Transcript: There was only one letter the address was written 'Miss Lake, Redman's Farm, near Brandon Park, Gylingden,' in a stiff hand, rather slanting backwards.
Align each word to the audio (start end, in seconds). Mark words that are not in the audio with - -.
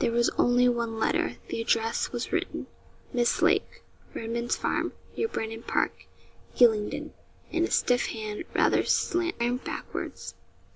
There 0.00 0.10
was 0.10 0.28
only 0.30 0.68
one 0.68 0.98
letter 0.98 1.36
the 1.46 1.60
address 1.60 2.10
was 2.10 2.32
written 2.32 2.66
'Miss 3.12 3.40
Lake, 3.42 3.84
Redman's 4.12 4.56
Farm, 4.56 4.92
near 5.16 5.28
Brandon 5.28 5.62
Park, 5.62 6.06
Gylingden,' 6.56 7.12
in 7.52 7.62
a 7.62 7.70
stiff 7.70 8.06
hand, 8.06 8.42
rather 8.54 8.82
slanting 8.82 9.58
backwards. 9.58 10.34